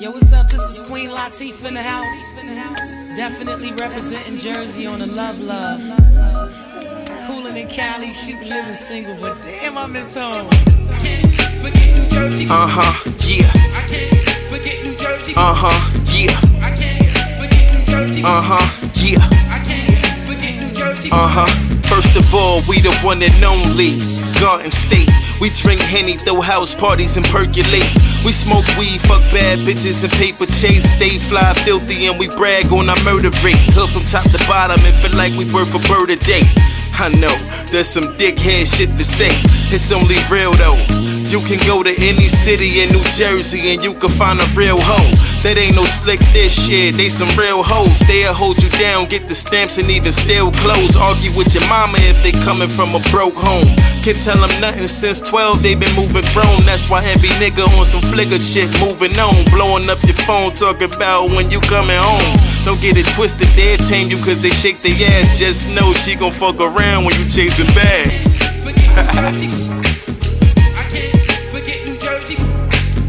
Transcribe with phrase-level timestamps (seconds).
[0.00, 0.48] Yo, what's up?
[0.48, 2.32] This is Queen Latifah in the house.
[3.18, 5.82] Definitely representing Jersey on the Love Love.
[7.26, 10.48] Cooling in Cali, shooting living single, but damn, I miss home.
[12.48, 13.44] Uh huh, yeah.
[15.36, 15.68] Uh huh,
[16.16, 16.32] yeah.
[18.24, 18.66] Uh huh,
[19.04, 19.20] yeah.
[21.12, 21.46] Uh huh.
[21.82, 23.98] First of all, we the one and only
[24.40, 25.08] Garden State.
[25.38, 27.84] We drink Henny, throw house parties and percolate.
[28.24, 30.96] We smoke weed, fuck bad bitches and paper chase.
[30.96, 33.60] Stay fly, filthy, and we brag on our murder rate.
[33.76, 36.42] Hood from top to bottom and feel like we worth a bird a day.
[36.96, 37.36] I know
[37.70, 39.30] there's some dickhead shit to say.
[39.68, 41.19] It's only real though.
[41.30, 44.74] You can go to any city in New Jersey and you can find a real
[44.82, 45.14] hoe.
[45.46, 48.02] That ain't no slick this shit, they some real hoes.
[48.02, 50.98] They'll hold you down, get the stamps and even steal clothes.
[50.98, 53.70] Argue with your mama if they coming from a broke home.
[54.02, 56.50] Can tell them nothing since 12, they been moving from.
[56.66, 59.38] That's why every nigga on some flicker shit moving on.
[59.54, 62.34] Blowing up your phone, talking about when you coming home.
[62.66, 65.38] Don't get it twisted, they'll tame you cause they shake their ass.
[65.38, 68.42] Just know she gon' fuck around when you chasing bags.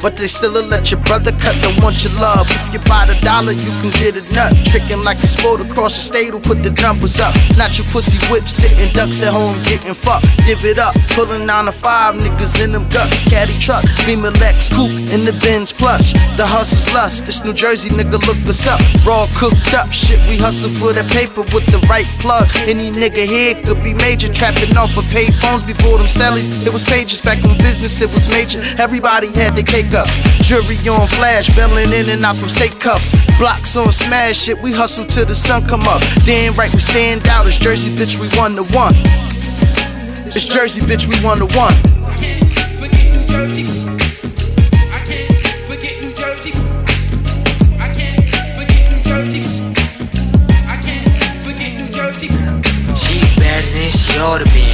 [0.00, 2.48] But they still'll let your brother cut, don't want your love.
[2.48, 4.56] If you buy the dollar, you can get a nut.
[4.64, 7.36] Tricking like a sport across the state who put the numbers up.
[7.60, 10.24] Not your pussy whip sitting ducks at home getting fucked.
[10.48, 13.22] Give it up, pulling on a five niggas in them guts.
[13.28, 16.16] Caddy truck, Beamer Lex coupe in the Benz plush.
[16.40, 18.80] The hustle's lust, this New Jersey nigga look us up.
[19.04, 22.48] Raw cooked up shit, we hustle for that paper with the right plug.
[22.64, 26.64] Any nigga here could be major, trapping off of paid phones before them sellies.
[26.66, 28.64] It was pages back when business, it was major.
[28.80, 33.10] Everybody had their cake Jury on flash, belling in and out from state cuffs.
[33.38, 36.00] Blocks on smash shit, we hustle till the sun come up.
[36.24, 37.46] Damn right, we stand out.
[37.46, 38.94] It's Jersey, bitch, we one to one.
[40.26, 41.74] It's Jersey, bitch, we one to one.
[52.94, 54.69] She's she oughta been.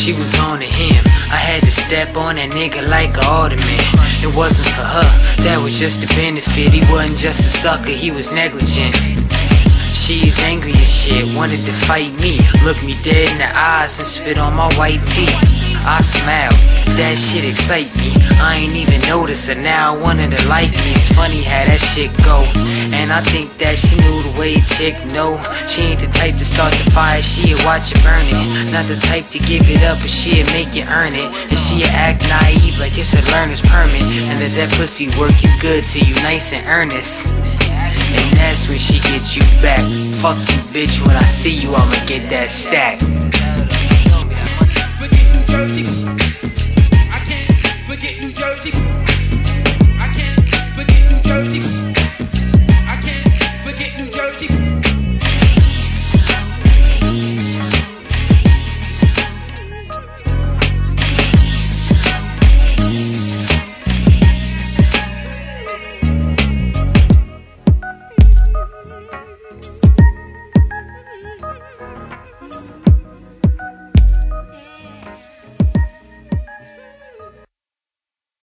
[0.00, 1.04] She was on to him.
[1.28, 3.84] I had to step on that nigga like a alderman.
[4.24, 5.08] It wasn't for her,
[5.44, 6.72] that was just a benefit.
[6.72, 8.96] He wasn't just a sucker, he was negligent.
[9.92, 12.40] She's angry as shit, wanted to fight me.
[12.64, 15.69] Look me dead in the eyes and spit on my white teeth.
[15.86, 16.52] I smile,
[16.96, 18.12] that shit excite me.
[18.40, 20.92] I ain't even notice her now, I wanted to like me.
[20.92, 22.44] It's funny how that shit go.
[22.96, 25.40] And I think that she knew the way chick know.
[25.68, 28.72] She ain't the type to start the fire, she'll watch it burn it.
[28.72, 31.26] Not the type to give it up, but she'll make you earn it.
[31.26, 34.04] And she'll act naive like it's a learner's permit.
[34.28, 37.32] And let that pussy work you good till you nice and earnest.
[37.70, 39.80] And that's when she gets you back.
[40.18, 41.04] Fuck you, bitch.
[41.06, 43.00] When I see you, I'ma get that stack.
[45.50, 45.99] Jersey.